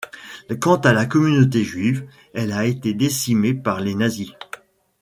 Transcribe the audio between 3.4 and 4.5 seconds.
par les nazis.